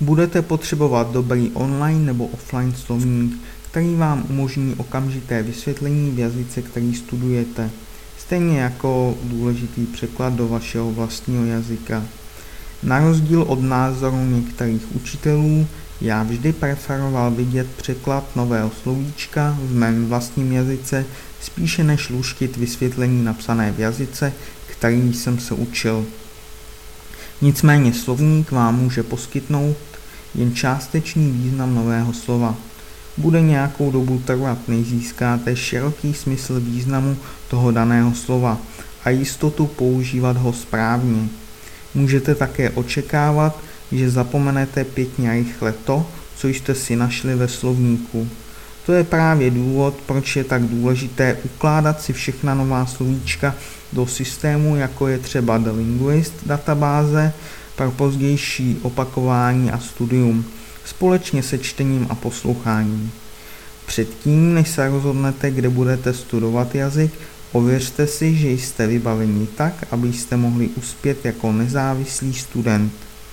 Budete 0.00 0.42
potřebovat 0.42 1.12
dobrý 1.12 1.50
online 1.54 2.06
nebo 2.06 2.26
offline 2.26 2.72
slovník, 2.72 3.36
který 3.70 3.94
vám 3.94 4.24
umožní 4.28 4.74
okamžité 4.74 5.42
vysvětlení 5.42 6.10
v 6.10 6.18
jazyce, 6.18 6.62
který 6.62 6.94
studujete, 6.94 7.70
stejně 8.18 8.60
jako 8.60 9.14
důležitý 9.22 9.86
překlad 9.86 10.32
do 10.32 10.48
vašeho 10.48 10.92
vlastního 10.92 11.44
jazyka. 11.44 12.04
Na 12.82 12.98
rozdíl 13.00 13.42
od 13.42 13.62
názoru 13.62 14.24
některých 14.24 14.96
učitelů, 14.96 15.66
já 16.00 16.22
vždy 16.22 16.52
preferoval 16.52 17.30
vidět 17.30 17.66
překlad 17.76 18.36
nového 18.36 18.70
slovíčka 18.82 19.58
v 19.60 19.74
mém 19.74 20.06
vlastním 20.06 20.52
jazyce 20.52 21.04
spíše 21.40 21.84
než 21.84 22.08
luštit 22.08 22.56
vysvětlení 22.56 23.24
napsané 23.24 23.72
v 23.72 23.80
jazyce, 23.80 24.32
který 24.66 25.14
jsem 25.14 25.38
se 25.38 25.54
učil. 25.54 26.06
Nicméně 27.40 27.94
slovník 27.94 28.50
vám 28.50 28.78
může 28.78 29.02
poskytnout 29.02 29.76
jen 30.34 30.54
částečný 30.54 31.30
význam 31.30 31.74
nového 31.74 32.12
slova. 32.12 32.54
Bude 33.16 33.40
nějakou 33.40 33.90
dobu 33.90 34.22
trvat, 34.24 34.58
než 34.68 34.86
získáte 34.86 35.56
široký 35.56 36.14
smysl 36.14 36.60
významu 36.60 37.16
toho 37.48 37.70
daného 37.70 38.14
slova 38.14 38.58
a 39.04 39.10
jistotu 39.10 39.66
používat 39.66 40.36
ho 40.36 40.52
správně. 40.52 41.28
Můžete 41.94 42.34
také 42.34 42.70
očekávat, 42.70 43.58
že 43.92 44.10
zapomenete 44.10 44.84
pěkně 44.84 45.32
rychle 45.32 45.72
to, 45.72 46.06
co 46.36 46.48
jste 46.48 46.74
si 46.74 46.96
našli 46.96 47.34
ve 47.34 47.48
slovníku. 47.48 48.28
To 48.88 48.92
je 48.92 49.04
právě 49.04 49.50
důvod, 49.50 49.94
proč 50.06 50.36
je 50.36 50.44
tak 50.44 50.62
důležité 50.62 51.36
ukládat 51.44 52.02
si 52.02 52.12
všechna 52.12 52.54
nová 52.54 52.86
slovíčka 52.86 53.54
do 53.92 54.06
systému, 54.06 54.76
jako 54.76 55.08
je 55.08 55.18
třeba 55.18 55.58
The 55.58 55.70
Linguist 55.70 56.34
databáze 56.46 57.32
pro 57.76 57.90
pozdější 57.90 58.78
opakování 58.82 59.70
a 59.70 59.78
studium, 59.78 60.44
společně 60.84 61.42
se 61.42 61.58
čtením 61.58 62.06
a 62.10 62.14
posloucháním. 62.14 63.12
Předtím, 63.86 64.54
než 64.54 64.68
se 64.68 64.88
rozhodnete, 64.88 65.50
kde 65.50 65.68
budete 65.68 66.12
studovat 66.12 66.74
jazyk, 66.74 67.12
ověřte 67.52 68.06
si, 68.06 68.34
že 68.34 68.50
jste 68.50 68.86
vybaveni 68.86 69.46
tak, 69.46 69.86
abyste 69.90 70.36
mohli 70.36 70.68
uspět 70.68 71.24
jako 71.24 71.52
nezávislý 71.52 72.34
student. 72.34 73.07